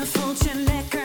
Je 0.00 0.06
voelt 0.06 0.99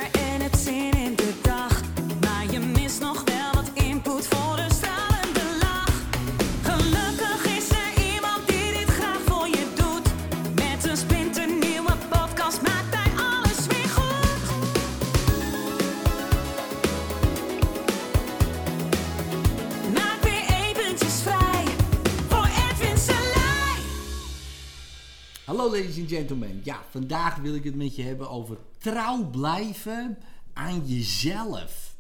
Hallo 25.56 25.72
ladies 25.72 26.00
and 26.00 26.10
gentlemen. 26.10 26.62
Ja, 26.64 26.84
vandaag 26.90 27.36
wil 27.36 27.56
ik 27.56 27.64
het 27.64 27.76
met 27.76 27.96
je 27.96 28.04
hebben 28.04 28.30
over 28.30 28.58
trouw 28.78 29.30
blijven 29.30 30.18
aan 30.54 30.86
jezelf. 30.86 31.96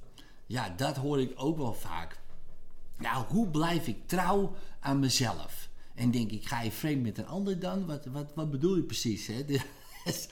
Ja, 0.45 0.69
dat 0.69 0.95
hoor 0.95 1.21
ik 1.21 1.31
ook 1.35 1.57
wel 1.57 1.73
vaak. 1.73 2.19
Nou, 2.97 3.25
hoe 3.25 3.47
blijf 3.47 3.87
ik 3.87 4.07
trouw 4.07 4.55
aan 4.79 4.99
mezelf? 4.99 5.69
En 5.93 6.11
denk 6.11 6.31
ik, 6.31 6.47
ga 6.47 6.61
je 6.61 6.71
vreemd 6.71 7.03
met 7.03 7.17
een 7.17 7.27
ander 7.27 7.59
dan? 7.59 7.85
Wat, 7.85 8.05
wat, 8.05 8.31
wat 8.33 8.51
bedoel 8.51 8.75
je 8.75 8.83
precies? 8.83 9.27
Hè? 9.27 9.45
Dus, 10.03 10.27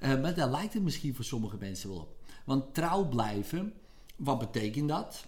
eh, 0.00 0.20
maar 0.20 0.34
daar 0.34 0.50
lijkt 0.50 0.74
het 0.74 0.82
misschien 0.82 1.14
voor 1.14 1.24
sommige 1.24 1.56
mensen 1.56 1.88
wel 1.88 1.98
op. 1.98 2.16
Want 2.44 2.74
trouw 2.74 3.08
blijven, 3.08 3.72
wat 4.16 4.38
betekent 4.38 4.88
dat? 4.88 5.26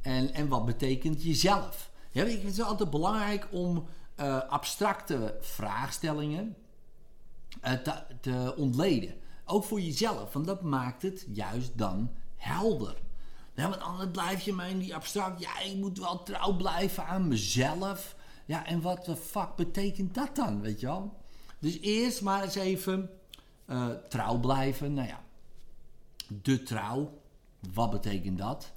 En, 0.00 0.34
en 0.34 0.48
wat 0.48 0.64
betekent 0.64 1.22
jezelf? 1.22 1.90
Ja, 2.10 2.24
ik 2.24 2.42
het 2.42 2.56
wel 2.56 2.66
altijd 2.66 2.90
belangrijk 2.90 3.48
om 3.50 3.86
eh, 4.14 4.48
abstracte 4.48 5.36
vraagstellingen 5.40 6.56
te, 7.60 8.02
te 8.20 8.54
ontleden. 8.56 9.14
Ook 9.44 9.64
voor 9.64 9.80
jezelf, 9.80 10.32
want 10.32 10.46
dat 10.46 10.62
maakt 10.62 11.02
het 11.02 11.26
juist 11.32 11.78
dan 11.78 12.10
helder. 12.36 12.96
Want 13.54 13.80
anders 13.80 14.10
blijf 14.10 14.40
je 14.40 14.66
in 14.70 14.78
die 14.78 14.94
abstract. 14.94 15.40
Ja, 15.40 15.60
ik 15.60 15.76
moet 15.76 15.98
wel 15.98 16.22
trouw 16.22 16.56
blijven 16.56 17.06
aan 17.06 17.28
mezelf. 17.28 18.16
Ja, 18.44 18.66
en 18.66 18.80
wat 18.80 19.04
de 19.04 19.16
fuck 19.16 19.56
betekent 19.56 20.14
dat 20.14 20.36
dan, 20.36 20.60
weet 20.60 20.80
je 20.80 20.86
wel? 20.86 21.16
Dus 21.58 21.80
eerst 21.80 22.22
maar 22.22 22.42
eens 22.42 22.54
even 22.54 23.10
eh, 23.64 23.88
trouw 24.08 24.38
blijven. 24.38 24.94
Nou 24.94 25.08
ja, 25.08 25.22
de 26.42 26.62
trouw. 26.62 27.22
Wat 27.72 27.90
betekent 27.90 28.38
dat? 28.38 28.72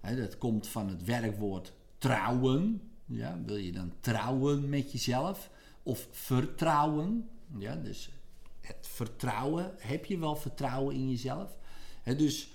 Dat 0.00 0.38
komt 0.38 0.66
van 0.66 0.88
het 0.88 1.04
werkwoord 1.04 1.72
trouwen. 1.98 2.90
Ja, 3.04 3.38
wil 3.46 3.56
je 3.56 3.72
dan 3.72 3.92
trouwen 4.00 4.68
met 4.68 4.92
jezelf? 4.92 5.50
Of 5.82 6.08
vertrouwen? 6.10 7.28
Ja, 7.58 7.74
dus 7.74 8.10
het 8.60 8.86
vertrouwen. 8.86 9.74
Heb 9.78 10.04
je 10.04 10.18
wel 10.18 10.36
vertrouwen 10.36 10.94
in 10.94 11.10
jezelf? 11.10 11.56
Hè, 12.02 12.16
dus 12.16 12.50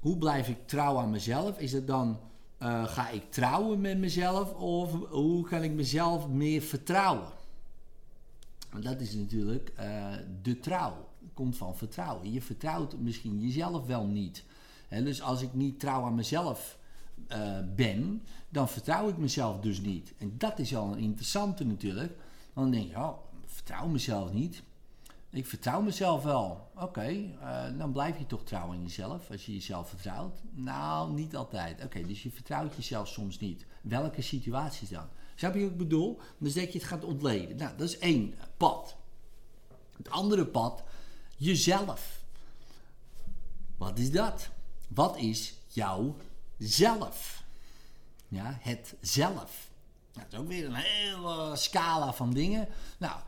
hoe 0.00 0.18
blijf 0.18 0.48
ik 0.48 0.66
trouw 0.66 0.98
aan 0.98 1.10
mezelf? 1.10 1.58
Is 1.58 1.72
het 1.72 1.86
dan, 1.86 2.20
eh, 2.58 2.84
ga 2.84 3.08
ik 3.10 3.30
trouwen 3.30 3.80
met 3.80 3.98
mezelf? 3.98 4.54
Of 4.54 5.08
hoe 5.08 5.44
kan 5.48 5.62
ik 5.62 5.72
mezelf 5.72 6.28
meer 6.28 6.62
vertrouwen? 6.62 7.28
Dat 8.80 9.00
is 9.00 9.14
natuurlijk 9.14 9.72
eh, 9.76 10.12
de 10.42 10.60
trouw. 10.60 11.08
Komt 11.34 11.56
van 11.56 11.76
vertrouwen. 11.76 12.32
Je 12.32 12.42
vertrouwt 12.42 12.98
misschien 12.98 13.40
jezelf 13.40 13.86
wel 13.86 14.06
niet. 14.06 14.44
Hè, 14.88 15.02
dus 15.02 15.22
als 15.22 15.42
ik 15.42 15.54
niet 15.54 15.80
trouw 15.80 16.02
aan 16.02 16.14
mezelf 16.14 16.78
eh, 17.26 17.58
ben, 17.76 18.22
dan 18.48 18.68
vertrouw 18.68 19.08
ik 19.08 19.16
mezelf 19.16 19.60
dus 19.60 19.80
niet. 19.80 20.14
En 20.18 20.34
dat 20.38 20.58
is 20.58 20.76
al 20.76 20.92
een 20.92 20.98
interessante 20.98 21.64
natuurlijk. 21.64 22.12
Dan 22.54 22.70
denk 22.70 22.90
je, 22.90 22.96
oh, 22.96 23.18
vertrouw 23.46 23.86
mezelf 23.86 24.32
niet. 24.32 24.62
Ik 25.30 25.46
vertrouw 25.46 25.80
mezelf 25.80 26.22
wel. 26.22 26.70
Oké, 26.76 27.34
eh, 27.40 27.78
dan 27.78 27.92
blijf 27.92 28.18
je 28.18 28.26
toch 28.26 28.44
trouw 28.44 28.68
aan 28.68 28.82
jezelf 28.82 29.30
als 29.30 29.46
je 29.46 29.52
jezelf 29.52 29.88
vertrouwt. 29.88 30.42
Nou, 30.50 31.12
niet 31.12 31.36
altijd. 31.36 31.84
Oké, 31.84 32.06
dus 32.06 32.22
je 32.22 32.30
vertrouwt 32.30 32.74
jezelf 32.76 33.08
soms 33.08 33.38
niet. 33.38 33.66
Welke 33.82 34.22
situaties 34.22 34.88
dan? 34.88 35.08
Snap 35.34 35.54
je 35.54 35.60
wat 35.60 35.70
ik 35.70 35.76
bedoel? 35.76 36.20
Dus 36.38 36.54
dat 36.54 36.72
je 36.72 36.78
het 36.78 36.88
gaat 36.88 37.04
ontleden. 37.04 37.56
Nou, 37.56 37.76
dat 37.76 37.88
is 37.88 37.98
één 37.98 38.34
pad. 38.56 38.96
Het 39.96 40.10
andere 40.10 40.46
pad, 40.46 40.82
jezelf. 41.36 42.22
Wat 43.76 43.98
is 43.98 44.10
dat? 44.10 44.48
Wat 44.88 45.16
is 45.16 45.54
jouw 45.66 46.16
zelf? 46.58 47.44
Ja, 48.28 48.58
het 48.60 48.94
zelf. 49.00 49.70
Nou, 50.12 50.26
dat 50.28 50.32
is 50.32 50.38
ook 50.38 50.48
weer 50.48 50.64
een 50.64 50.74
hele 50.74 51.56
scala 51.56 52.12
van 52.12 52.32
dingen. 52.32 52.68
Nou, 52.98 53.20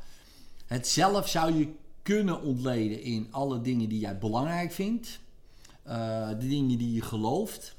het 0.66 0.86
zelf 0.88 1.28
zou 1.28 1.54
je 1.58 1.74
kunnen 2.02 2.42
ontleden 2.42 3.02
in 3.02 3.28
alle 3.30 3.60
dingen 3.60 3.88
die 3.88 3.98
jij 3.98 4.18
belangrijk 4.18 4.72
vindt. 4.72 5.20
eh, 5.82 6.28
de 6.28 6.48
dingen 6.48 6.78
die 6.78 6.92
je 6.92 7.02
gelooft. 7.02 7.76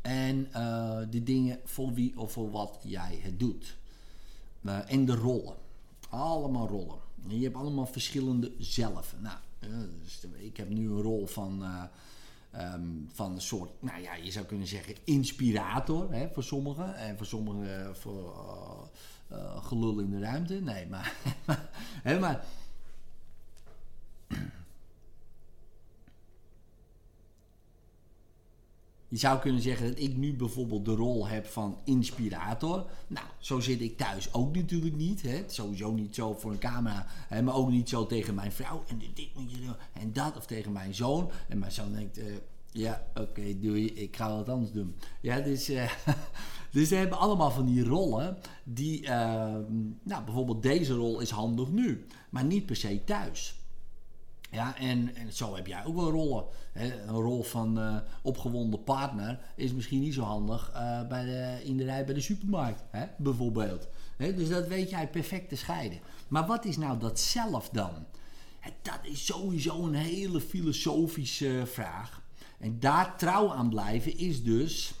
En 0.00 0.48
eh, 0.52 0.98
de 1.10 1.22
dingen 1.22 1.60
voor 1.64 1.92
wie 1.92 2.18
of 2.18 2.32
voor 2.32 2.50
wat 2.50 2.78
jij 2.82 3.18
het 3.22 3.38
doet. 3.40 3.76
Eh, 4.64 4.92
en 4.92 5.04
de 5.04 5.14
rollen. 5.14 5.54
Allemaal 6.08 6.68
rollen. 6.68 6.98
En 7.28 7.38
je 7.38 7.44
hebt 7.44 7.56
allemaal 7.56 7.86
verschillende 7.86 8.52
zelf. 8.58 9.14
Nou, 9.18 9.38
dus 10.02 10.20
ik 10.38 10.56
heb 10.56 10.68
nu 10.68 10.90
een 10.90 11.02
rol 11.02 11.26
van, 11.26 11.62
eh, 11.62 11.82
ehm, 12.50 12.86
van 13.12 13.32
een 13.32 13.40
soort, 13.40 13.70
nou 13.82 14.02
ja, 14.02 14.14
je 14.14 14.30
zou 14.30 14.46
kunnen 14.46 14.66
zeggen 14.66 14.94
inspirator 15.04 16.12
hè, 16.12 16.28
voor 16.32 16.42
sommigen. 16.42 16.96
En 16.96 17.16
voor 17.16 17.26
sommigen 17.26 17.96
voor 17.96 18.90
eh, 19.30 19.64
gelul 19.64 19.98
in 19.98 20.10
de 20.10 20.18
ruimte. 20.18 20.54
Nee, 20.54 20.86
maar, 20.90 21.14
hè, 22.02 22.18
maar 22.18 22.44
Je 29.10 29.16
zou 29.16 29.38
kunnen 29.38 29.62
zeggen 29.62 29.88
dat 29.88 29.98
ik 29.98 30.16
nu 30.16 30.36
bijvoorbeeld 30.36 30.84
de 30.84 30.94
rol 30.94 31.28
heb 31.28 31.46
van 31.46 31.78
inspirator. 31.84 32.86
Nou, 33.06 33.26
zo 33.38 33.60
zit 33.60 33.80
ik 33.80 33.96
thuis 33.96 34.32
ook 34.34 34.56
natuurlijk 34.56 34.96
niet. 34.96 35.22
Hè. 35.22 35.44
Sowieso 35.46 35.92
niet 35.92 36.14
zo 36.14 36.34
voor 36.34 36.50
een 36.50 36.58
camera. 36.58 37.06
Hè, 37.08 37.42
maar 37.42 37.54
ook 37.54 37.70
niet 37.70 37.88
zo 37.88 38.06
tegen 38.06 38.34
mijn 38.34 38.52
vrouw. 38.52 38.84
En 38.88 38.98
dit 39.14 39.34
moet 39.34 39.50
je 39.50 39.60
doen. 39.60 39.74
En 39.92 40.12
dat. 40.12 40.36
Of 40.36 40.46
tegen 40.46 40.72
mijn 40.72 40.94
zoon. 40.94 41.30
En 41.48 41.58
mijn 41.58 41.72
zoon 41.72 41.92
denkt... 41.92 42.18
eh, 42.18 42.26
ja, 42.72 43.06
oké, 43.14 43.60
doei. 43.60 43.86
Ik 43.86 44.16
ga 44.16 44.36
wat 44.36 44.48
anders 44.48 44.72
doen. 44.72 44.96
Ja, 45.20 45.40
dus... 45.40 45.68
eh, 45.68 45.90
dus 46.70 46.88
we 46.88 46.96
hebben 46.96 47.18
allemaal 47.18 47.50
van 47.50 47.66
die 47.66 47.84
rollen. 47.84 48.38
Die... 48.64 49.06
eh, 49.06 49.54
nou, 50.02 50.24
bijvoorbeeld 50.24 50.62
deze 50.62 50.94
rol 50.94 51.20
is 51.20 51.30
handig 51.30 51.68
nu. 51.68 52.06
Maar 52.30 52.44
niet 52.44 52.66
per 52.66 52.76
se 52.76 53.04
thuis. 53.04 53.54
Ja, 54.50 54.76
en, 54.76 55.14
en 55.14 55.32
zo 55.32 55.54
heb 55.54 55.66
jij 55.66 55.84
ook 55.84 55.96
wel 55.96 56.10
rollen. 56.10 56.44
Hè. 56.72 57.02
Een 57.02 57.14
rol 57.14 57.42
van 57.42 57.80
eh, 57.80 57.96
opgewonden 58.22 58.84
partner 58.84 59.40
is 59.56 59.72
misschien 59.72 60.00
niet 60.00 60.14
zo 60.14 60.22
handig 60.22 60.70
eh, 60.74 61.08
bij 61.08 61.24
de, 61.24 61.64
in 61.64 61.76
de 61.76 61.84
rij 61.84 62.04
bij 62.04 62.14
de 62.14 62.20
supermarkt, 62.20 62.84
hè, 62.90 63.06
bijvoorbeeld. 63.18 63.88
Hè, 64.16 64.34
dus 64.34 64.48
dat 64.48 64.66
weet 64.66 64.90
jij 64.90 65.08
perfect 65.08 65.48
te 65.48 65.56
scheiden. 65.56 66.00
Maar 66.28 66.46
wat 66.46 66.64
is 66.64 66.76
nou 66.76 66.98
dat 66.98 67.20
zelf 67.20 67.68
dan? 67.68 68.06
Dat 68.82 68.98
is 69.02 69.26
sowieso 69.26 69.84
een 69.84 69.94
hele 69.94 70.40
filosofische 70.40 71.62
vraag. 71.66 72.22
En 72.58 72.80
daar 72.80 73.16
trouw 73.16 73.52
aan 73.52 73.68
blijven 73.68 74.18
is 74.18 74.42
dus 74.42 74.94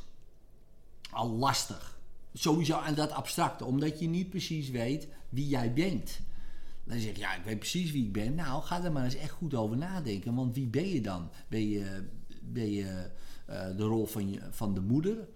al 1.10 1.30
lastig. 1.30 1.98
Sowieso 2.32 2.76
aan 2.76 2.94
dat 2.94 3.10
abstracte, 3.10 3.64
omdat 3.64 3.98
je 4.00 4.08
niet 4.08 4.30
precies 4.30 4.70
weet 4.70 5.08
wie 5.28 5.48
jij 5.48 5.72
bent. 5.72 6.20
Dan 6.84 6.98
zeg 6.98 7.14
je, 7.14 7.20
ja, 7.20 7.34
ik 7.34 7.44
weet 7.44 7.58
precies 7.58 7.90
wie 7.90 8.04
ik 8.04 8.12
ben. 8.12 8.34
Nou, 8.34 8.62
ga 8.62 8.84
er 8.84 8.92
maar 8.92 9.04
eens 9.04 9.14
echt 9.14 9.30
goed 9.30 9.54
over 9.54 9.76
nadenken. 9.76 10.34
Want 10.34 10.54
wie 10.54 10.66
ben 10.66 10.88
je 10.88 11.00
dan? 11.00 11.30
Ben 11.48 11.68
je, 11.68 12.04
ben 12.42 12.70
je 12.70 13.10
eh, 13.46 13.76
de 13.76 13.82
rol 13.82 14.06
van, 14.06 14.30
je, 14.30 14.40
van 14.50 14.74
de 14.74 14.80
moeder? 14.80 15.28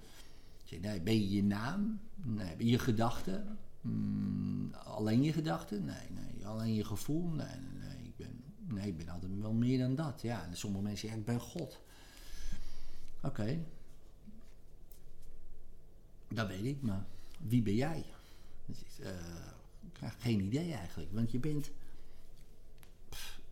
Zeg, 0.65 0.81
nee, 0.81 1.01
ben 1.01 1.15
je 1.15 1.31
je 1.31 1.45
naam? 1.45 2.01
Nee, 2.15 2.71
je 2.71 2.79
gedachten? 2.79 3.59
Hmm, 3.81 4.75
alleen 4.75 5.23
je 5.23 5.33
gedachten? 5.33 5.85
Nee, 5.85 6.09
nee. 6.11 6.47
Alleen 6.47 6.75
je 6.75 6.85
gevoel? 6.85 7.29
Nee, 7.29 7.47
nee, 7.47 7.89
nee. 7.89 8.05
Ik 8.05 8.17
ben, 8.17 8.43
nee, 8.75 8.87
ik 8.87 8.97
ben 8.97 9.09
altijd 9.09 9.33
wel 9.41 9.53
meer 9.53 9.79
dan 9.79 9.95
dat. 9.95 10.23
Ja, 10.23 10.49
sommige 10.53 10.83
mensen 10.83 11.01
zeggen, 11.01 11.19
ik 11.19 11.27
ben 11.27 11.41
God. 11.41 11.81
Oké. 13.23 13.59
Dat 16.35 16.49
weet 16.49 16.65
ik, 16.65 16.83
maar 16.83 17.07
wie 17.39 17.63
ben 17.63 17.75
jij? 17.75 18.05
Heb 19.99 20.15
geen 20.19 20.41
idee 20.41 20.73
eigenlijk, 20.73 21.13
want 21.13 21.31
je 21.31 21.39
bent. 21.39 21.71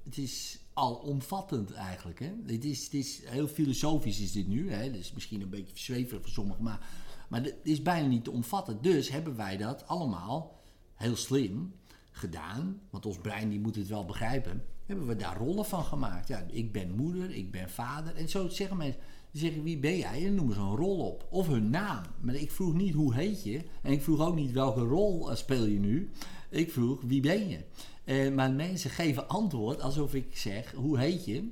Het 0.02 0.18
is 0.18 0.58
alomvattend 0.72 1.72
eigenlijk. 1.72 2.18
Hè? 2.18 2.32
Het, 2.46 2.64
is, 2.64 2.84
het 2.84 2.94
is 2.94 3.20
heel 3.24 3.48
filosofisch 3.48 4.20
is 4.20 4.32
dit 4.32 4.48
nu. 4.48 4.72
Hè? 4.72 4.90
Dus 4.90 5.12
misschien 5.12 5.40
een 5.40 5.50
beetje 5.50 5.78
zweverig 5.78 6.22
voor 6.22 6.30
sommigen, 6.30 6.62
maar, 6.62 6.86
maar 7.28 7.42
het 7.42 7.54
is 7.62 7.82
bijna 7.82 8.06
niet 8.06 8.24
te 8.24 8.30
omvatten. 8.30 8.82
Dus 8.82 9.08
hebben 9.08 9.36
wij 9.36 9.56
dat 9.56 9.86
allemaal 9.86 10.60
heel 10.94 11.16
slim 11.16 11.74
gedaan, 12.10 12.80
want 12.90 13.06
ons 13.06 13.18
brein 13.18 13.48
die 13.48 13.60
moet 13.60 13.76
het 13.76 13.88
wel 13.88 14.04
begrijpen. 14.04 14.64
Hebben 14.86 15.06
we 15.06 15.16
daar 15.16 15.36
rollen 15.36 15.64
van 15.64 15.84
gemaakt? 15.84 16.28
Ja, 16.28 16.46
ik 16.50 16.72
ben 16.72 16.90
moeder, 16.90 17.30
ik 17.30 17.50
ben 17.50 17.70
vader. 17.70 18.16
En 18.16 18.28
zo 18.28 18.48
zeggen 18.48 18.76
mensen, 18.76 19.00
die 19.32 19.40
zeggen 19.40 19.62
wie 19.62 19.78
ben 19.78 19.96
jij? 19.96 20.26
En 20.26 20.34
noemen 20.34 20.54
ze 20.54 20.60
een 20.60 20.76
rol 20.76 20.98
op. 20.98 21.26
Of 21.30 21.46
hun 21.46 21.70
naam. 21.70 22.04
Maar 22.20 22.34
ik 22.34 22.50
vroeg 22.50 22.74
niet 22.74 22.94
hoe 22.94 23.14
heet 23.14 23.44
je. 23.44 23.60
En 23.82 23.92
ik 23.92 24.02
vroeg 24.02 24.20
ook 24.20 24.34
niet 24.34 24.52
welke 24.52 24.80
rol 24.80 25.30
eh, 25.30 25.36
speel 25.36 25.66
je 25.66 25.78
nu. 25.78 26.10
Ik 26.48 26.72
vroeg 26.72 27.02
wie 27.02 27.20
ben 27.20 27.48
je? 27.48 27.58
Eh, 28.04 28.32
maar 28.32 28.52
mensen 28.52 28.90
geven 28.90 29.28
antwoord 29.28 29.80
alsof 29.80 30.14
ik 30.14 30.36
zeg: 30.36 30.72
hoe 30.72 30.98
heet 30.98 31.24
je? 31.24 31.48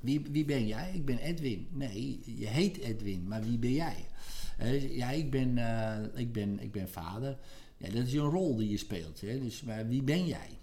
Wie, 0.00 0.20
wie 0.30 0.44
ben 0.44 0.66
jij? 0.66 0.92
Ik 0.94 1.04
ben 1.04 1.18
Edwin. 1.18 1.68
Nee, 1.70 2.20
je 2.36 2.46
heet 2.46 2.76
Edwin, 2.76 3.28
maar 3.28 3.42
wie 3.42 3.58
ben 3.58 3.72
jij? 3.72 4.06
Eh, 4.58 4.96
ja, 4.96 5.10
ik 5.10 5.30
ben, 5.30 5.58
ik, 6.14 6.32
ben, 6.32 6.60
ik 6.60 6.72
ben 6.72 6.88
vader. 6.88 7.38
Ja, 7.76 7.90
dat 7.90 8.06
is 8.06 8.12
een 8.12 8.20
rol 8.20 8.56
die 8.56 8.70
je 8.70 8.76
speelt. 8.76 9.20
Hè? 9.20 9.40
Dus, 9.40 9.62
maar 9.62 9.88
wie 9.88 10.02
ben 10.02 10.26
jij? 10.26 10.58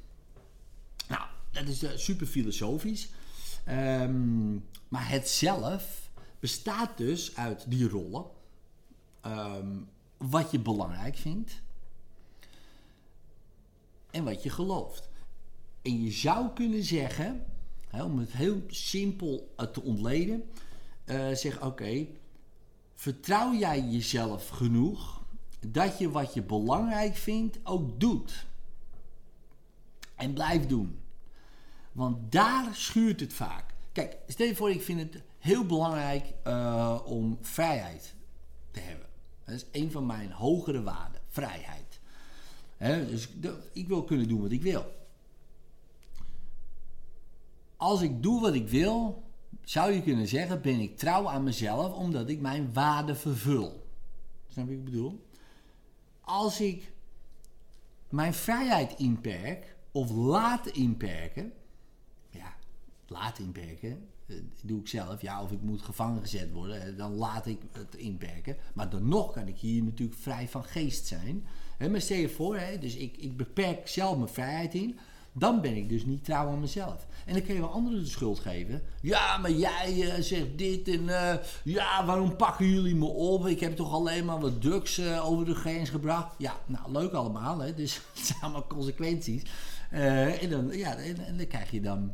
Nou, 1.07 1.21
dat 1.51 1.67
is 1.67 2.03
super 2.03 2.27
filosofisch. 2.27 3.09
Ehm, 3.65 4.53
maar 4.87 5.09
het 5.09 5.29
zelf 5.29 6.04
bestaat 6.45 6.97
dus 6.97 7.35
uit 7.35 7.65
die 7.67 7.89
rollen. 7.89 8.25
Ehm, 9.21 9.77
wat 10.17 10.51
je 10.51 10.59
belangrijk 10.59 11.15
vindt. 11.15 11.61
En 14.11 14.23
wat 14.23 14.43
je 14.43 14.49
gelooft. 14.49 15.09
En 15.81 16.03
je 16.03 16.11
zou 16.11 16.49
kunnen 16.53 16.83
zeggen, 16.83 17.45
hè, 17.87 18.03
om 18.03 18.19
het 18.19 18.31
heel 18.31 18.61
simpel 18.67 19.53
eh, 19.57 19.65
te 19.65 19.81
ontleden, 19.81 20.49
eh, 21.05 21.31
zeg 21.31 21.61
oké, 21.61 22.07
vertrouw 22.95 23.53
jij 23.53 23.81
jezelf 23.81 24.49
genoeg 24.49 25.23
dat 25.67 25.97
je 25.97 26.11
wat 26.11 26.33
je 26.33 26.41
belangrijk 26.41 27.15
vindt 27.15 27.59
ook 27.63 27.99
doet. 27.99 28.45
En 30.15 30.33
blijf 30.33 30.65
doen. 30.65 30.99
Want 31.91 32.31
daar 32.31 32.75
schuurt 32.75 33.19
het 33.19 33.33
vaak. 33.33 33.74
Kijk, 33.95 34.17
stel 34.27 34.47
je 34.47 34.55
voor, 34.55 34.71
ik 34.71 34.81
vind 34.81 34.99
het 34.99 35.21
heel 35.37 35.65
belangrijk 35.65 36.33
uh, 36.47 37.01
om 37.05 37.37
vrijheid 37.41 38.15
te 38.71 38.79
hebben. 38.79 39.07
Dat 39.43 39.55
is 39.55 39.65
een 39.71 39.91
van 39.91 40.05
mijn 40.05 40.31
hogere 40.31 40.83
waarden, 40.83 41.21
vrijheid. 41.27 41.99
He, 42.77 43.07
dus 43.07 43.29
ik 43.73 43.87
wil 43.87 44.03
kunnen 44.03 44.27
doen 44.27 44.41
wat 44.41 44.51
ik 44.51 44.61
wil. 44.61 44.85
Als 47.77 48.01
ik 48.01 48.23
doe 48.23 48.41
wat 48.41 48.53
ik 48.53 48.67
wil, 48.67 49.23
zou 49.63 49.91
je 49.91 50.01
kunnen 50.01 50.27
zeggen, 50.27 50.61
ben 50.61 50.79
ik 50.79 50.97
trouw 50.97 51.29
aan 51.29 51.43
mezelf 51.43 51.93
omdat 51.93 52.29
ik 52.29 52.39
mijn 52.39 52.73
waarden 52.73 53.17
vervul. 53.17 53.87
Snap 54.47 54.67
je 54.67 54.71
wat 54.71 54.79
ik 54.79 54.85
bedoel? 54.85 55.25
Als 56.21 56.61
ik 56.61 56.91
mijn 58.09 58.33
vrijheid 58.33 58.99
inperk 58.99 59.75
of 59.91 60.11
laat 60.11 60.67
inperken, 60.67 61.53
laat 63.07 63.39
inperken, 63.39 64.07
uh, 64.25 64.37
doe 64.61 64.79
ik 64.79 64.87
zelf. 64.87 65.21
Ja, 65.21 65.43
of 65.43 65.51
ik 65.51 65.61
moet 65.61 65.81
gevangen 65.81 66.21
gezet 66.21 66.51
worden, 66.51 66.97
dan 66.97 67.13
laat 67.13 67.45
ik 67.45 67.59
het 67.71 67.95
inperken. 67.95 68.57
Maar 68.73 68.89
dan 68.89 69.07
nog 69.07 69.31
kan 69.31 69.47
ik 69.47 69.57
hier 69.57 69.83
natuurlijk 69.83 70.19
vrij 70.19 70.47
van 70.47 70.63
geest 70.63 71.07
zijn. 71.07 71.45
Maar 71.91 72.01
stel 72.01 72.17
je 72.17 72.29
voor, 72.29 72.59
dus 72.79 72.95
ik, 72.95 73.17
ik 73.17 73.37
beperk 73.37 73.87
zelf 73.87 74.17
mijn 74.17 74.29
vrijheid 74.29 74.73
in. 74.73 74.97
Dan 75.37 75.61
ben 75.61 75.75
ik 75.75 75.89
dus 75.89 76.05
niet 76.05 76.23
trouw 76.23 76.47
aan 76.47 76.59
mezelf. 76.59 77.07
En 77.25 77.33
dan 77.33 77.43
kun 77.43 77.53
je 77.53 77.59
wel 77.59 77.69
anderen 77.69 77.99
de 77.99 78.09
schuld 78.09 78.39
geven. 78.39 78.81
Ja, 79.01 79.37
maar 79.37 79.51
jij 79.51 79.93
uh, 79.95 80.13
zegt 80.19 80.57
dit 80.57 80.87
en 80.87 81.05
ja, 81.63 82.05
waarom 82.05 82.35
pakken 82.35 82.69
jullie 82.69 82.95
me 82.95 83.05
op? 83.05 83.47
Ik 83.47 83.59
heb 83.59 83.75
toch 83.75 83.93
alleen 83.93 84.25
maar 84.25 84.39
wat 84.39 84.61
drugs 84.61 85.01
over 85.01 85.45
de 85.45 85.55
grens 85.55 85.89
gebracht. 85.89 86.35
Ja, 86.37 86.59
nou 86.65 86.91
leuk 86.91 87.11
allemaal, 87.11 87.59
hè? 87.59 87.73
dus 87.73 87.95
het 88.13 88.25
zijn 88.25 88.39
allemaal 88.41 88.67
consequenties. 88.67 89.43
en, 89.89 90.49
dan, 90.49 90.77
ja, 90.77 90.95
en 90.95 91.37
dan 91.37 91.47
krijg 91.47 91.71
je 91.71 91.81
dan 91.81 92.11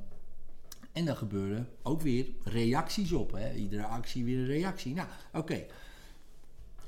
en 0.91 1.05
dan 1.05 1.17
gebeuren 1.17 1.69
ook 1.81 2.01
weer 2.01 2.25
reacties 2.43 3.11
op. 3.11 3.31
Hè? 3.31 3.53
Iedere 3.53 3.85
actie 3.85 4.23
weer 4.23 4.37
een 4.37 4.45
reactie. 4.45 4.93
Nou, 4.93 5.07
oké. 5.33 5.65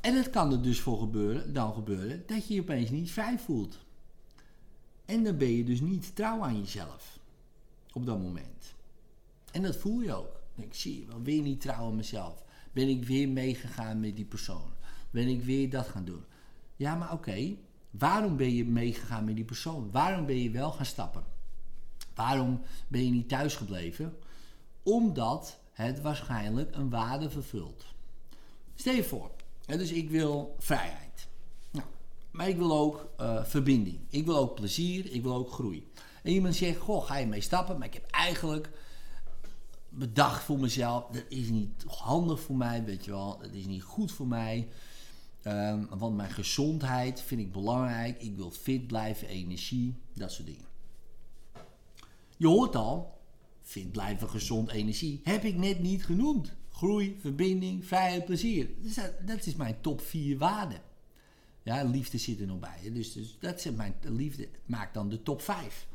En 0.02 0.16
het 0.16 0.30
kan 0.30 0.52
er 0.52 0.62
dus 0.62 0.80
voor 0.80 1.00
gebeuren, 1.00 1.54
dan 1.54 1.74
gebeuren 1.74 2.24
dat 2.26 2.48
je 2.48 2.54
je 2.54 2.62
opeens 2.62 2.90
niet 2.90 3.12
vrij 3.12 3.40
voelt. 3.40 3.80
En 5.06 5.24
dan 5.24 5.38
ben 5.38 5.52
je 5.52 5.64
dus 5.64 5.82
niet 5.82 6.16
trouw 6.16 6.42
aan 6.42 6.60
jezelf. 6.60 7.20
Op 7.94 8.06
dat 8.06 8.22
moment. 8.22 8.74
En 9.52 9.62
dat 9.62 9.76
voel 9.76 10.02
je 10.02 10.14
ook. 10.14 10.42
Ik, 10.56 10.74
zie 10.74 11.00
je 11.00 11.06
wel, 11.06 11.22
weer 11.22 11.42
niet 11.42 11.62
trouw 11.62 11.86
aan 11.86 11.96
mezelf. 11.96 12.44
Ben 12.72 12.88
ik 12.88 13.06
weer 13.06 13.30
meegegaan 13.30 14.00
met 14.00 14.16
die 14.16 14.26
persoon. 14.26 14.72
Ben 15.12 15.28
ik 15.28 15.44
weer 15.44 15.70
dat 15.70 15.88
gaan 15.88 16.06
doen. 16.06 16.24
Ja, 16.76 16.96
maar 16.96 17.12
oké. 17.12 17.56
Waarom 17.90 18.38
ben 18.38 18.54
je 18.54 18.66
meegegaan 18.66 19.26
met 19.26 19.36
die 19.36 19.46
persoon? 19.46 19.92
Waarom 19.92 20.26
ben 20.26 20.42
je 20.42 20.50
wel 20.50 20.72
gaan 20.72 20.86
stappen? 20.86 21.24
Waarom 22.16 22.62
ben 22.88 23.06
je 23.06 23.12
niet 23.12 23.30
thuis 23.30 23.56
gebleven? 23.56 24.18
Omdat 24.84 25.60
het 25.72 26.02
waarschijnlijk 26.02 26.76
een 26.76 26.90
waarde 26.90 27.30
vervult. 27.30 27.86
Stel 28.76 28.94
je 28.94 29.04
voor, 29.04 29.32
dus 29.66 29.92
ik 29.92 30.10
wil 30.10 30.56
vrijheid. 30.60 31.28
Nou, 31.72 31.86
maar 32.32 32.50
ik 32.50 32.58
wil 32.58 32.78
ook 32.78 33.10
uh, 33.20 33.44
verbinding. 33.44 34.00
Ik 34.10 34.26
wil 34.26 34.38
ook 34.38 34.56
plezier. 34.56 35.12
Ik 35.12 35.24
wil 35.24 35.36
ook 35.36 35.52
groei. 35.52 35.92
En 36.24 36.32
iemand 36.32 36.56
zegt, 36.56 36.78
goh, 36.78 37.06
ga 37.06 37.18
je 37.18 37.28
mee 37.28 37.42
stappen? 37.42 37.78
Maar 37.78 37.88
ik 37.88 37.94
heb 37.94 38.06
eigenlijk 38.06 38.70
bedacht 39.90 40.44
voor 40.44 40.60
mezelf, 40.60 41.06
dat 41.12 41.24
is 41.30 41.50
niet 41.50 41.84
handig 41.88 42.40
voor 42.40 42.56
mij, 42.56 42.84
weet 42.84 43.06
je 43.06 43.12
wel. 43.12 43.38
Dat 43.42 43.52
is 43.52 43.66
niet 43.66 43.84
goed 43.84 44.12
voor 44.12 44.28
mij. 44.28 44.68
Um, 45.48 45.88
want 45.90 46.16
mijn 46.16 46.32
gezondheid 46.32 47.22
vind 47.22 47.42
ik 47.42 47.52
belangrijk. 47.52 48.22
Ik 48.22 48.36
wil 48.36 48.52
fit 48.52 48.88
blijven, 48.88 49.28
energie, 49.28 49.96
dat 50.14 50.32
soort 50.32 50.48
dingen. 50.48 50.73
Je 52.38 52.48
hoort 52.48 52.76
al, 52.76 53.22
vind 53.62 53.92
blijven 53.92 54.30
gezond 54.30 54.72
energie. 54.72 55.20
Heb 55.24 55.44
ik 55.44 55.56
net 55.56 55.80
niet 55.80 56.06
genoemd. 56.06 56.54
Groei, 56.70 57.18
verbinding, 57.20 57.86
vrijheid, 57.86 58.26
plezier. 58.26 58.70
Dat, 58.96 59.14
dat 59.26 59.46
is 59.46 59.56
mijn 59.56 59.78
top 59.82 60.02
4 60.02 60.38
waarden. 60.38 60.82
Ja, 61.64 61.84
liefde 61.84 62.18
zit 62.18 62.40
er 62.40 62.48
nog 62.48 62.60
bij. 62.60 62.92
Dus, 62.94 63.14
dus 63.14 63.38
dat 63.40 63.66
is 63.66 63.72
mijn 63.72 63.96
liefde 64.02 64.48
maakt 64.66 64.94
dan 64.94 65.10
de 65.10 65.24
top 65.24 65.42
5. 65.42 65.88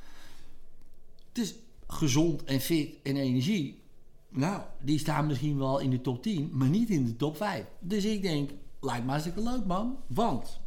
Dus 1.32 1.55
gezond 1.87 2.44
en 2.44 2.61
fit 2.61 2.94
en 3.02 3.17
energie. 3.17 3.82
Nou, 4.29 4.62
die 4.82 4.99
staan 4.99 5.26
misschien 5.26 5.58
wel 5.58 5.79
in 5.79 5.91
de 5.91 6.00
top 6.00 6.23
10, 6.23 6.50
maar 6.52 6.69
niet 6.69 6.91
in 6.91 7.05
de 7.05 7.17
top 7.17 7.37
5. 7.37 7.64
Dus 7.81 8.05
ik 8.05 8.23
denk, 8.23 8.50
lijkt 8.81 9.05
me 9.05 9.11
hartstikke 9.11 9.43
leuk 9.43 9.67
man. 9.67 9.96
Want 10.06 10.61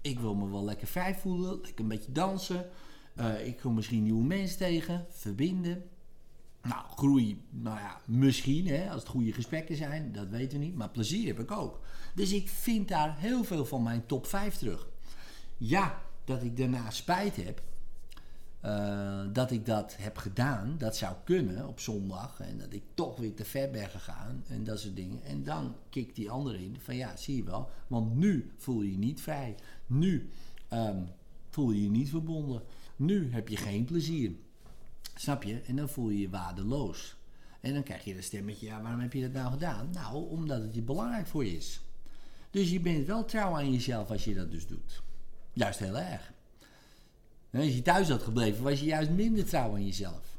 ik 0.00 0.20
wil 0.20 0.34
me 0.34 0.50
wel 0.50 0.64
lekker 0.64 0.86
vrij 0.86 1.14
voelen, 1.14 1.60
lekker 1.60 1.80
een 1.80 1.88
beetje 1.88 2.12
dansen. 2.12 2.70
Uh, 3.14 3.46
ik 3.46 3.56
kom 3.56 3.74
misschien 3.74 4.02
nieuwe 4.02 4.24
mensen 4.24 4.58
tegen, 4.58 5.06
verbinden. 5.08 5.82
Nou, 6.62 6.84
groei, 6.96 7.42
nou 7.50 7.78
ja, 7.78 8.00
misschien, 8.06 8.66
hè, 8.66 8.90
als 8.90 9.02
het 9.02 9.10
goede 9.10 9.32
gesprekken 9.32 9.76
zijn, 9.76 10.12
dat 10.12 10.28
weten 10.28 10.58
we 10.58 10.64
niet. 10.64 10.74
Maar 10.74 10.90
plezier 10.90 11.26
heb 11.26 11.38
ik 11.38 11.50
ook. 11.50 11.80
Dus 12.14 12.32
ik 12.32 12.48
vind 12.48 12.88
daar 12.88 13.18
heel 13.18 13.44
veel 13.44 13.64
van 13.64 13.82
mijn 13.82 14.06
top 14.06 14.26
5 14.26 14.56
terug. 14.56 14.88
Ja, 15.56 16.02
dat 16.24 16.42
ik 16.42 16.56
daarna 16.56 16.90
spijt 16.90 17.36
heb, 17.36 17.62
uh, 18.64 19.20
dat 19.32 19.50
ik 19.50 19.66
dat 19.66 19.96
heb 19.96 20.16
gedaan, 20.16 20.74
dat 20.78 20.96
zou 20.96 21.14
kunnen 21.24 21.68
op 21.68 21.80
zondag. 21.80 22.40
En 22.40 22.58
dat 22.58 22.72
ik 22.72 22.82
toch 22.94 23.16
weer 23.16 23.34
te 23.34 23.44
ver 23.44 23.70
ben 23.70 23.88
gegaan 23.88 24.44
en 24.48 24.64
dat 24.64 24.80
soort 24.80 24.96
dingen. 24.96 25.22
En 25.24 25.42
dan 25.42 25.74
kikt 25.90 26.16
die 26.16 26.30
andere 26.30 26.64
in 26.64 26.76
van 26.80 26.96
ja, 26.96 27.16
zie 27.16 27.36
je 27.36 27.44
wel. 27.44 27.70
Want 27.86 28.14
nu 28.14 28.52
voel 28.56 28.82
je 28.82 28.90
je 28.90 28.98
niet 28.98 29.20
vrij. 29.20 29.54
Nu 29.86 30.30
um, 30.72 31.06
voel 31.50 31.70
je 31.70 31.82
je 31.82 31.90
niet 31.90 32.10
verbonden. 32.10 32.62
Nu 33.00 33.32
heb 33.32 33.48
je 33.48 33.56
geen 33.56 33.84
plezier. 33.84 34.32
Snap 35.14 35.42
je? 35.42 35.60
En 35.60 35.76
dan 35.76 35.88
voel 35.88 36.10
je 36.10 36.20
je 36.20 36.30
waardeloos. 36.30 37.16
En 37.60 37.74
dan 37.74 37.82
krijg 37.82 38.04
je 38.04 38.14
dat 38.14 38.24
stemmetje, 38.24 38.66
ja, 38.66 38.82
waarom 38.82 39.00
heb 39.00 39.12
je 39.12 39.20
dat 39.20 39.32
nou 39.32 39.50
gedaan? 39.50 39.90
Nou, 39.92 40.28
omdat 40.28 40.62
het 40.62 40.74
je 40.74 40.82
belangrijk 40.82 41.26
voor 41.26 41.44
je 41.44 41.56
is. 41.56 41.80
Dus 42.50 42.70
je 42.70 42.80
bent 42.80 43.06
wel 43.06 43.24
trouw 43.24 43.54
aan 43.54 43.72
jezelf 43.72 44.10
als 44.10 44.24
je 44.24 44.34
dat 44.34 44.50
dus 44.50 44.66
doet. 44.66 45.02
Juist 45.52 45.78
heel 45.78 45.98
erg. 45.98 46.32
Als 47.52 47.74
je 47.74 47.82
thuis 47.82 48.08
had 48.08 48.22
gebleven, 48.22 48.62
was 48.62 48.80
je 48.80 48.86
juist 48.86 49.10
minder 49.10 49.44
trouw 49.44 49.72
aan 49.72 49.86
jezelf. 49.86 50.36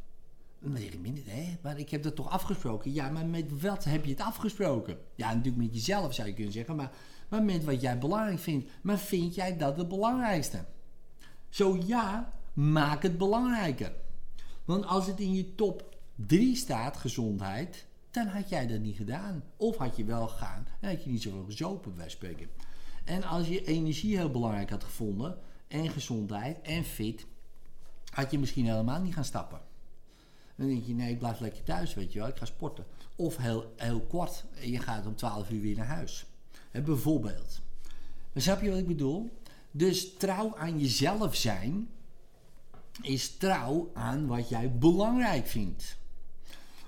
Dan 0.60 0.78
zeg 0.78 0.92
je 0.92 1.00
minder, 1.00 1.24
hè? 1.26 1.58
Maar 1.62 1.80
ik 1.80 1.90
heb 1.90 2.04
dat 2.04 2.16
toch 2.16 2.30
afgesproken? 2.30 2.94
Ja, 2.94 3.10
maar 3.10 3.26
met 3.26 3.62
wat 3.62 3.84
heb 3.84 4.06
je 4.06 4.12
het 4.12 4.22
afgesproken? 4.22 4.98
Ja, 5.16 5.28
natuurlijk 5.34 5.64
met 5.64 5.74
jezelf 5.74 6.14
zou 6.14 6.28
je 6.28 6.34
kunnen 6.34 6.54
zeggen, 6.54 6.76
maar, 6.76 6.92
maar 7.30 7.44
met 7.44 7.64
wat 7.64 7.82
jij 7.82 7.98
belangrijk 7.98 8.40
vindt. 8.40 8.70
Maar 8.82 9.00
vind 9.00 9.36
jij 9.36 9.58
dat 9.58 9.78
het 9.78 9.88
belangrijkste? 9.88 10.66
Zo 11.50 11.78
ja, 11.86 12.34
maak 12.54 13.04
het 13.04 13.18
belangrijker. 13.18 13.94
Want 14.66 14.86
als 14.86 15.08
het 15.08 15.20
in 15.20 15.34
je 15.34 15.56
top 15.56 15.98
3 16.16 16.56
staat, 16.56 16.98
gezondheid, 16.98 17.86
dan 18.12 18.28
had 18.28 18.50
jij 18.50 18.68
dat 18.68 18.80
niet 18.80 18.96
gedaan. 18.96 19.44
Of 19.58 19.78
had 19.78 19.96
je 19.96 20.04
wel 20.04 20.28
gegaan 20.28 20.68
en 20.80 20.90
had 20.90 21.04
je 21.04 21.10
niet 21.10 21.22
zoveel 21.22 21.46
gezopen, 21.46 21.96
bij 21.96 22.10
spreken. 22.10 22.50
En 23.04 23.24
als 23.24 23.48
je 23.48 23.66
energie 23.66 24.18
heel 24.18 24.32
belangrijk 24.32 24.70
had 24.70 24.84
gevonden, 24.84 25.38
en 25.72 25.90
gezondheid 25.90 26.62
en 26.62 26.84
fit, 26.84 27.26
had 28.10 28.32
je 28.32 28.40
misschien 28.40 28.66
helemaal 28.66 29.02
niet 29.02 29.14
gaan 29.14 29.26
stappen. 29.26 29.62
Dan 30.56 30.68
denk 30.68 30.86
je, 30.86 30.94
nee, 30.94 31.12
ik 31.12 31.20
blijf 31.20 31.40
lekker 31.40 31.64
thuis, 31.64 31.94
weet 31.94 32.14
je 32.14 32.20
wel, 32.20 32.28
ik 32.28 32.38
ga 32.38 32.46
sporten. 32.46 32.86
Of 33.16 33.38
heel, 33.38 33.74
heel 33.76 34.02
kort, 34.02 34.46
je 34.60 34.80
gaat 34.80 35.06
om 35.06 35.16
12 35.16 35.50
uur 35.50 35.62
weer 35.62 35.76
naar 35.76 35.86
huis. 35.86 36.26
Bijvoorbeeld. 36.72 37.62
Maar 38.34 38.44
snap 38.44 38.62
je 38.62 38.70
wat 38.70 38.80
ik 38.80 38.88
bedoel? 38.88 39.38
Dus 39.72 40.14
trouw 40.14 40.58
aan 40.58 40.80
jezelf 40.80 41.36
zijn 41.36 41.90
is 43.02 43.38
trouw 43.38 43.92
aan 43.94 44.28
wat 44.28 44.50
jij 44.50 44.72
belangrijk 44.72 45.48
vindt. 45.48 46.00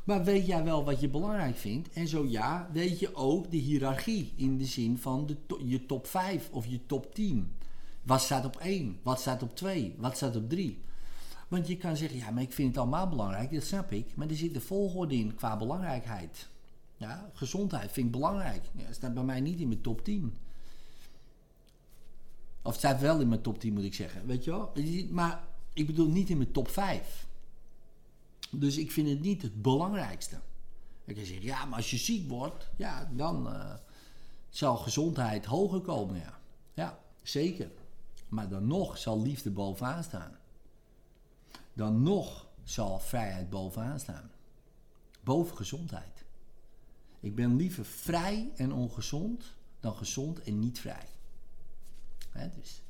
Maar 0.03 0.23
weet 0.23 0.45
jij 0.45 0.63
wel 0.63 0.83
wat 0.83 0.99
je 0.99 1.09
belangrijk 1.09 1.57
vindt? 1.57 1.89
En 1.93 2.07
zo 2.07 2.25
ja, 2.25 2.69
weet 2.73 2.99
je 2.99 3.15
ook 3.15 3.51
de 3.51 3.57
hiërarchie 3.57 4.33
in 4.35 4.57
de 4.57 4.65
zin 4.65 4.97
van 4.97 5.25
de 5.25 5.37
je 5.65 5.85
top 5.85 6.07
5 6.07 6.49
of 6.51 6.65
je 6.65 6.85
top 6.85 7.15
10. 7.15 7.51
Wat 8.03 8.21
staat 8.21 8.45
op 8.45 8.55
1? 8.55 8.99
Wat 9.03 9.19
staat 9.19 9.43
op 9.43 9.55
2? 9.55 9.95
Wat 9.97 10.15
staat 10.15 10.35
op 10.35 10.49
3? 10.49 10.79
Want 11.47 11.67
je 11.67 11.77
kan 11.77 11.97
zeggen, 11.97 12.17
ja, 12.17 12.31
maar 12.31 12.43
ik 12.43 12.53
vind 12.53 12.67
het 12.67 12.77
allemaal 12.77 13.09
belangrijk, 13.09 13.53
dat 13.53 13.63
snap 13.63 13.91
ik. 13.91 14.15
Maar 14.15 14.29
er 14.29 14.35
zit 14.35 14.53
de 14.53 14.61
volgorde 14.61 15.15
in 15.15 15.35
qua 15.35 15.57
belangrijkheid. 15.57 16.47
Ja, 16.97 17.29
gezondheid 17.33 17.91
vind 17.91 18.05
ik 18.05 18.11
belangrijk. 18.11 18.61
Ja, 18.75 18.93
staat 18.93 19.13
bij 19.13 19.23
mij 19.23 19.41
niet 19.41 19.59
in 19.59 19.67
mijn 19.67 19.81
top 19.81 20.03
10. 20.03 20.33
Of 22.61 22.75
staat 22.75 22.99
wel 22.99 23.19
in 23.19 23.27
mijn 23.27 23.41
top 23.41 23.59
10, 23.59 23.73
moet 23.73 23.83
ik 23.83 23.93
zeggen. 23.93 24.25
Weet 24.25 24.43
je 24.43 24.51
wel? 24.51 24.71
Maar 25.09 25.43
ik 25.73 25.85
bedoel 25.85 26.09
niet 26.09 26.29
in 26.29 26.37
mijn 26.37 26.51
top 26.51 26.69
5. 26.69 27.27
Dus 28.51 28.77
ik 28.77 28.91
vind 28.91 29.09
het 29.09 29.21
niet 29.21 29.41
het 29.41 29.61
belangrijkste. 29.61 30.39
Ik 31.05 31.15
zeggen, 31.15 31.41
ja, 31.41 31.65
maar 31.65 31.77
als 31.77 31.91
je 31.91 31.97
ziek 31.97 32.29
wordt, 32.29 32.69
ja, 32.75 33.09
dan 33.13 33.47
uh, 33.47 33.73
zal 34.49 34.77
gezondheid 34.77 35.45
hoger 35.45 35.81
komen. 35.81 36.15
Ja. 36.19 36.39
ja, 36.73 36.99
zeker. 37.23 37.71
Maar 38.27 38.49
dan 38.49 38.67
nog 38.67 38.97
zal 38.97 39.21
liefde 39.21 39.51
bovenaan 39.51 40.03
staan. 40.03 40.37
Dan 41.73 42.03
nog 42.03 42.47
zal 42.63 42.99
vrijheid 42.99 43.49
bovenaan 43.49 43.99
staan. 43.99 44.31
Boven 45.23 45.57
gezondheid. 45.57 46.25
Ik 47.19 47.35
ben 47.35 47.55
liever 47.55 47.85
vrij 47.85 48.51
en 48.55 48.73
ongezond 48.73 49.55
dan 49.79 49.95
gezond 49.95 50.41
en 50.41 50.59
niet 50.59 50.79
vrij. 50.79 51.07
Hè, 52.29 52.49
dus 52.49 52.81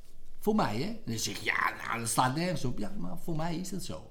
voor 0.44 0.54
mij, 0.54 0.76
hè? 0.76 0.88
En 0.88 1.00
dan 1.04 1.18
zeg 1.18 1.38
je, 1.38 1.44
ja, 1.44 1.72
nou, 1.86 1.98
dat 1.98 2.08
staat 2.08 2.36
nergens 2.36 2.64
op. 2.64 2.78
Ja, 2.78 2.92
maar 2.98 3.18
voor 3.18 3.36
mij 3.36 3.56
is 3.56 3.70
dat 3.70 3.82
zo. 3.82 4.10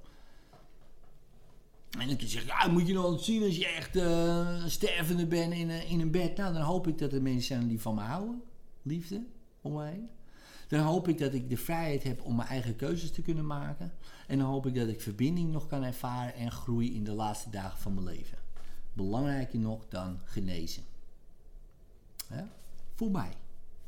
En 2.00 2.08
dan 2.08 2.18
kun 2.18 2.30
je 2.30 2.46
ja, 2.46 2.68
moet 2.68 2.88
je 2.88 2.94
nog 2.94 3.24
zien 3.24 3.44
als 3.44 3.56
je 3.56 3.68
echt 3.68 3.96
uh, 3.96 4.66
stervende 4.66 5.28
bent 5.28 5.54
in, 5.54 5.70
in 5.70 6.00
een 6.00 6.12
bed. 6.12 6.38
Nou, 6.38 6.54
dan 6.54 6.62
hoop 6.62 6.88
ik 6.88 6.98
dat 6.98 7.13
er 7.13 7.22
mensen 7.22 7.44
zijn 7.44 7.68
die 7.68 7.82
van 7.82 7.96
me 7.96 8.02
houden. 8.02 8.42
Liefde 8.82 9.25
om 9.62 9.74
mij 9.74 9.92
heen. 9.92 10.10
Dan 10.68 10.80
hoop 10.80 11.08
ik 11.08 11.18
dat 11.18 11.34
ik 11.34 11.50
de 11.50 11.58
vrijheid 11.58 12.04
heb 12.04 12.22
om 12.22 12.36
mijn 12.36 12.50
eigen 12.50 12.75
keuzes 12.75 13.12
te 13.12 13.22
kunnen 13.22 13.46
maken. 13.46 13.94
En 14.28 14.38
dan 14.38 14.48
hoop 14.48 14.66
ik 14.66 14.75
dat 14.75 14.88
ik 14.88 15.02
verbinding 15.02 15.52
nog 15.52 15.68
kan 15.68 15.84
ervaren 15.84 16.36
en 16.36 16.52
groei 16.52 16.96
in 16.96 17.04
de 17.04 17.13
laatste 17.13 17.50
dagen 17.50 17.80
van 17.80 17.94
mijn 17.94 18.06
leven. 18.06 18.38
Belangrijker 18.94 19.60
nog 19.60 19.88
dan 19.90 20.20
genezen. 20.24 20.84
Voor 22.96 23.12
mij. 23.12 23.34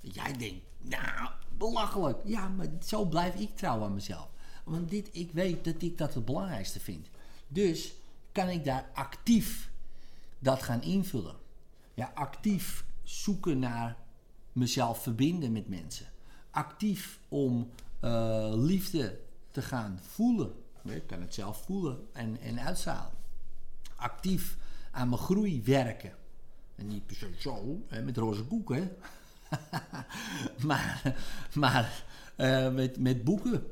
Jij 0.02 0.38
denkt, 0.38 0.66
nou, 0.89 1.30
belachelijk. 1.58 2.18
Ja, 2.24 2.48
maar 2.48 2.68
zo 2.86 3.06
blijf 3.06 3.36
ik 3.36 3.56
trouw 3.56 3.84
aan 3.84 3.94
mezelf. 3.94 4.27
Want 4.63 4.89
dit, 4.89 5.10
ik 5.12 5.32
weet 5.32 5.63
dat 5.63 5.82
ik 5.82 5.98
dat 5.98 6.13
het 6.13 6.25
belangrijkste 6.25 6.80
vind. 6.80 7.10
Dus 7.48 7.94
kan 8.32 8.50
ik 8.50 8.65
daar 8.65 8.89
actief 8.94 9.72
dat 10.39 10.63
gaan 10.63 10.82
invullen. 10.82 11.36
Ja, 11.94 12.12
actief 12.13 12.86
zoeken 13.04 13.60
naar 13.60 13.98
mezelf 14.51 15.04
verbinden 15.04 15.51
met 15.51 15.68
mensen. 15.68 16.06
Actief 16.51 17.20
om 17.30 17.70
uh, 18.01 18.51
liefde 18.54 19.20
te 19.51 19.62
gaan 19.62 20.00
voelen. 20.01 20.54
Ik 20.84 21.08
kan 21.08 21.22
het 21.22 21.34
zelf 21.34 21.63
voelen 21.63 22.08
en, 22.13 22.39
en. 22.42 22.75
Actief 23.96 24.58
aan 24.92 25.10
mijn 25.10 25.22
groei 25.22 25.62
werken. 25.63 26.13
En 26.75 26.88
niet 26.88 27.04
zo 27.38 27.82
hè, 27.88 28.01
met 28.01 28.18
roze 28.18 28.44
koeken. 28.44 28.96
maar 30.67 31.15
maar 31.53 32.03
uh, 32.38 32.74
met, 32.74 33.00
met 33.00 33.24
boeken. 33.24 33.65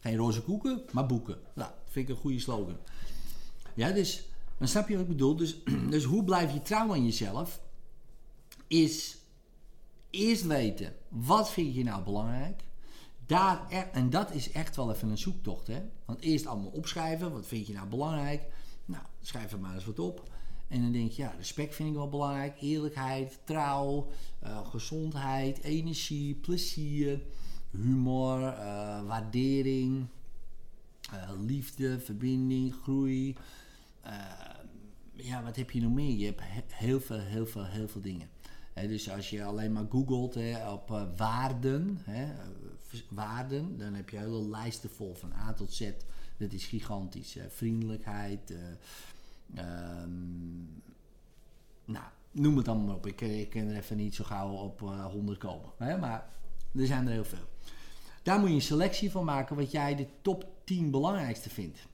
Geen 0.00 0.16
roze 0.16 0.42
koeken, 0.42 0.82
maar 0.92 1.06
boeken. 1.06 1.38
Nou, 1.54 1.70
dat 1.70 1.92
vind 1.92 2.08
ik 2.08 2.14
een 2.14 2.20
goede 2.20 2.40
slogan. 2.40 2.76
Ja, 3.74 3.90
dus, 3.90 4.28
dan 4.58 4.68
snap 4.68 4.88
je 4.88 4.94
wat 4.94 5.02
ik 5.02 5.08
bedoel. 5.08 5.36
Dus, 5.36 5.56
dus 5.90 6.04
hoe 6.04 6.24
blijf 6.24 6.52
je 6.52 6.62
trouw 6.62 6.92
aan 6.92 7.04
jezelf? 7.04 7.60
Is 8.66 9.18
eerst 10.10 10.46
weten, 10.46 10.94
wat 11.08 11.50
vind 11.50 11.74
je 11.74 11.84
nou 11.84 12.02
belangrijk? 12.04 12.62
Daar, 13.26 13.68
en 13.92 14.10
dat 14.10 14.32
is 14.32 14.50
echt 14.50 14.76
wel 14.76 14.92
even 14.92 15.08
een 15.08 15.18
zoektocht. 15.18 15.66
Hè? 15.66 15.82
Want 16.04 16.20
eerst 16.20 16.46
allemaal 16.46 16.70
opschrijven, 16.70 17.32
wat 17.32 17.46
vind 17.46 17.66
je 17.66 17.72
nou 17.72 17.88
belangrijk? 17.88 18.42
Nou, 18.84 19.02
schrijf 19.20 19.52
er 19.52 19.58
maar 19.58 19.74
eens 19.74 19.84
wat 19.84 19.98
op. 19.98 20.30
En 20.68 20.82
dan 20.82 20.92
denk 20.92 21.10
je, 21.10 21.22
ja, 21.22 21.34
respect 21.36 21.74
vind 21.74 21.88
ik 21.88 21.94
wel 21.94 22.08
belangrijk. 22.08 22.60
Eerlijkheid, 22.60 23.38
trouw, 23.44 24.08
uh, 24.44 24.66
gezondheid, 24.68 25.62
energie, 25.62 26.34
plezier, 26.34 27.20
humor, 27.70 28.40
uh, 28.40 29.06
waardering, 29.06 30.06
uh, 31.12 31.30
liefde, 31.46 32.00
verbinding, 32.00 32.74
groei. 32.82 33.36
ja, 35.12 35.42
wat 35.42 35.56
heb 35.56 35.70
je 35.70 35.80
nog 35.80 35.92
meer? 35.92 36.16
Je 36.16 36.34
hebt 36.38 36.74
heel 36.74 37.00
veel, 37.00 37.18
heel 37.18 37.46
veel, 37.46 37.64
heel 37.64 37.88
veel 37.88 38.00
dingen. 38.00 38.28
dus 38.74 39.10
als 39.10 39.30
je 39.30 39.44
alleen 39.44 39.72
maar 39.72 39.86
googelt 39.90 40.36
op 40.72 41.08
waarden, 41.16 41.98
waarden, 43.10 43.78
dan 43.78 43.94
heb 43.94 44.10
je 44.10 44.18
hele 44.18 44.48
lijsten 44.48 44.90
vol 44.90 45.14
van 45.14 45.32
A 45.32 45.52
tot 45.52 45.72
Z. 45.72 45.90
Dat 46.36 46.52
is 46.52 46.64
gigantisch. 46.64 47.36
vriendelijkheid, 47.48 48.52
Um, 49.56 50.82
nou, 51.84 52.04
noem 52.30 52.56
het 52.56 52.66
maar 52.66 52.94
op. 52.94 53.06
Ik, 53.06 53.20
ik 53.20 53.50
kan 53.50 53.62
er 53.62 53.76
even 53.76 53.96
niet 53.96 54.14
zo 54.14 54.24
gauw 54.24 54.50
op 54.50 54.82
uh, 54.82 54.88
eh, 54.88 55.04
100 55.04 55.38
komen. 55.38 55.70
Hè? 55.76 55.98
Maar 55.98 56.28
er 56.74 56.86
zijn 56.86 57.06
er 57.06 57.12
heel 57.12 57.24
veel. 57.24 57.48
Daar 58.22 58.38
moet 58.38 58.48
je 58.48 58.54
een 58.54 58.62
selectie 58.62 59.10
van 59.10 59.24
maken 59.24 59.56
wat 59.56 59.70
jij 59.70 59.94
de 59.94 60.06
top 60.22 60.46
10 60.64 60.90
belangrijkste 60.90 61.50
vindt. 61.50 61.86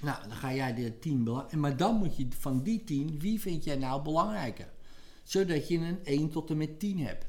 Nou, 0.00 0.28
dan 0.28 0.36
ga 0.36 0.54
jij 0.54 0.74
de 0.74 0.98
10 0.98 1.24
belangrijkste. 1.24 1.58
Maar 1.58 1.76
dan 1.76 1.96
moet 1.96 2.16
je 2.16 2.26
van 2.38 2.62
die 2.62 2.84
10, 2.84 3.18
wie 3.18 3.40
vind 3.40 3.64
jij 3.64 3.76
nou 3.76 4.02
belangrijker? 4.02 4.68
Zodat 5.22 5.68
je 5.68 5.78
een 5.78 6.04
1 6.04 6.30
tot 6.30 6.50
en 6.50 6.56
met 6.56 6.80
10 6.80 6.98
hebt. 6.98 7.26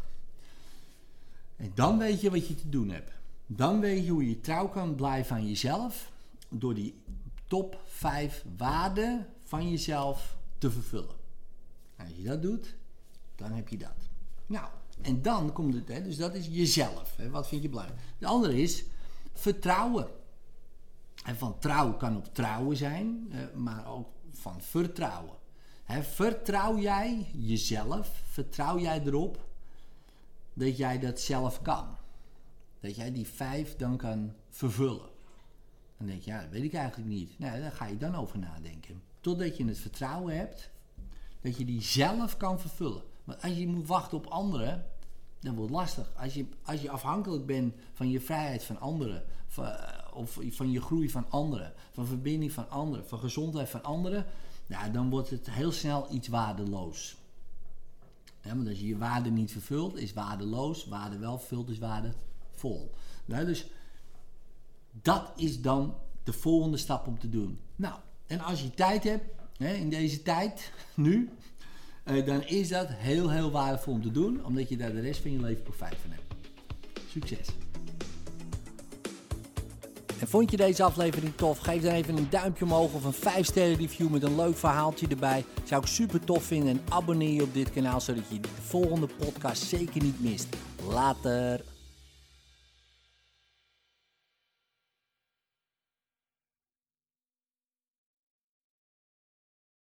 En 1.56 1.72
dan 1.74 1.98
weet 1.98 2.22
je 2.22 2.30
wat 2.30 2.48
je 2.48 2.56
te 2.56 2.70
doen 2.70 2.90
hebt. 2.90 3.12
Dan 3.46 3.80
weet 3.80 4.06
je 4.06 4.12
hoe 4.12 4.30
je 4.30 4.42
trouw 4.42 4.68
kan 4.68 4.96
blijven 4.96 5.36
aan 5.36 5.48
jezelf. 5.48 6.12
Door 6.50 6.74
die 6.74 6.96
top 7.48 7.82
5 7.86 8.44
waarden 8.58 9.28
van 9.44 9.70
jezelf 9.70 10.38
te 10.58 10.72
vervullen. 10.72 11.16
als 11.98 12.10
je 12.16 12.24
dat 12.24 12.42
doet, 12.42 12.76
dan 13.36 13.52
heb 13.52 13.70
je 13.70 13.78
dat. 13.78 14.10
Nou, 14.46 14.68
en 15.02 15.22
dan 15.22 15.54
komt 15.54 15.74
het, 15.74 15.88
hè, 15.88 16.04
dus 16.04 16.18
dat 16.18 16.36
is 16.36 16.48
jezelf. 16.48 17.16
Hè, 17.16 17.30
wat 17.30 17.48
vind 17.48 17.62
je 17.62 17.70
belangrijk? 17.70 18.02
De 18.18 18.28
andere 18.28 18.62
is 18.62 18.84
vertrouwen. 19.34 20.08
En 21.24 21.38
van 21.38 21.60
trouw 21.60 21.94
kan 21.94 22.18
op 22.18 22.34
trouwen 22.34 22.78
zijn, 22.78 23.32
maar 23.56 23.88
ook 23.88 24.08
van 24.32 24.62
vertrouwen. 24.62 25.36
Vertrouw 26.02 26.78
jij 26.78 27.30
jezelf? 27.34 28.22
Vertrouw 28.26 28.80
jij 28.80 29.02
erop 29.04 29.46
dat 30.54 30.78
jij 30.78 31.00
dat 31.00 31.20
zelf 31.20 31.62
kan? 31.62 31.98
Dat 32.80 32.96
jij 32.96 33.12
die 33.12 33.28
vijf 33.28 33.76
dan 33.76 33.98
kan 33.98 34.34
vervullen? 34.50 35.10
Dan 35.98 36.08
denk 36.08 36.22
je, 36.22 36.32
ja, 36.32 36.42
dat 36.42 36.50
weet 36.50 36.64
ik 36.64 36.74
eigenlijk 36.74 37.10
niet. 37.10 37.40
Nou, 37.40 37.60
daar 37.60 37.72
ga 37.72 37.86
je 37.86 37.98
dan 37.98 38.16
over 38.16 38.40
nadenken. 38.40 39.02
Totdat 39.22 39.58
je 39.58 39.66
het 39.66 39.78
vertrouwen 39.78 40.38
hebt 40.38 40.70
dat 41.42 41.58
je 41.58 41.66
die 41.66 41.82
zelf 41.82 42.38
kan 42.38 42.60
vervullen. 42.60 43.02
Want 43.24 43.42
als 43.42 43.54
je 43.54 43.68
moet 43.68 43.88
wachten 43.88 44.18
op 44.18 44.26
anderen, 44.26 44.86
dan 45.40 45.56
wordt 45.56 45.72
het 45.72 45.80
lastig. 45.80 46.12
Als 46.18 46.34
je, 46.34 46.46
als 46.64 46.82
je 46.82 46.90
afhankelijk 46.90 47.46
bent 47.46 47.74
van 47.94 48.10
je 48.10 48.22
vrijheid 48.22 48.64
van 48.64 48.80
anderen, 48.80 49.24
eh, 49.56 49.74
of 50.14 50.40
van 50.50 50.72
je 50.72 50.82
groei 50.82 51.10
van 51.10 51.26
anderen, 51.30 51.74
van 51.92 52.06
verbinding 52.06 52.52
van 52.52 52.70
anderen, 52.70 53.08
van 53.08 53.20
gezondheid 53.20 53.70
van 53.70 53.84
anderen, 53.84 54.26
ja, 54.66 54.90
dan 54.90 55.10
wordt 55.10 55.30
het 55.30 55.52
heel 55.52 55.72
snel 55.72 56.08
iets 56.12 56.28
waardeloos. 56.28 57.18
Want 58.56 58.68
als 58.68 58.80
je 58.80 58.88
je 58.88 58.98
waarde 58.98 59.30
niet 59.30 59.52
vervult, 59.52 59.98
is 59.98 60.14
waardeloos. 60.14 60.86
Waarde 60.86 61.18
wel 61.18 61.38
vervuld, 61.38 61.70
is 61.70 61.78
waardevol. 61.78 62.94
Nou, 63.26 63.46
dus 63.46 63.68
dat 65.02 65.32
is 65.36 65.62
dan 65.62 65.96
de 66.24 66.34
volgende 66.34 66.78
stap 66.78 67.08
om 67.08 67.20
te 67.20 67.30
doen. 67.30 67.60
Nou, 67.76 67.96
en 68.28 68.40
als 68.40 68.62
je 68.62 68.70
tijd 68.70 69.04
hebt, 69.04 69.26
hè, 69.58 69.74
in 69.74 69.90
deze 69.90 70.22
tijd, 70.22 70.72
nu, 70.96 71.30
eh, 72.04 72.26
dan 72.26 72.44
is 72.44 72.68
dat 72.68 72.88
heel, 72.90 73.30
heel 73.30 73.52
waardevol 73.52 73.94
om 73.94 74.02
te 74.02 74.12
doen, 74.12 74.46
omdat 74.46 74.70
je 74.70 74.78
daar 74.78 74.94
de 74.94 75.02
rest 75.02 75.22
van 75.22 75.32
je 75.32 75.40
leven 75.40 75.64
profijt 75.64 75.96
van 76.02 76.12
hebt. 76.12 76.34
Succes! 77.10 77.48
En 80.20 80.28
vond 80.28 80.52
je 80.52 80.58
deze 80.58 80.84
aflevering 80.84 81.36
tof? 81.36 81.58
Geef 81.58 81.82
dan 81.82 81.94
even 81.94 82.18
een 82.18 82.30
duimpje 82.30 82.66
omhoog 82.66 82.94
of 82.94 83.04
een 83.04 83.14
5 83.14 83.46
sterren 83.46 83.78
review 83.78 84.10
met 84.10 84.24
een 84.24 84.36
leuk 84.36 84.58
verhaaltje 84.58 85.08
erbij. 85.08 85.46
Zou 85.64 85.82
ik 85.82 85.88
super 85.88 86.20
tof 86.20 86.44
vinden 86.44 86.70
en 86.70 86.82
abonneer 86.90 87.34
je 87.34 87.44
op 87.44 87.54
dit 87.54 87.72
kanaal 87.72 88.02
zodat 88.02 88.24
je 88.30 88.40
de 88.40 88.48
volgende 88.62 89.08
podcast 89.18 89.64
zeker 89.64 90.04
niet 90.04 90.22
mist. 90.22 90.48
Later! 90.90 91.77